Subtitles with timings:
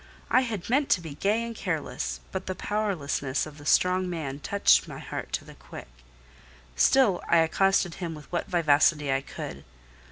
[0.31, 4.39] I had meant to be gay and careless, but the powerlessness of the strong man
[4.39, 5.89] touched my heart to the quick:
[6.75, 9.63] still I accosted him with what vivacity I could.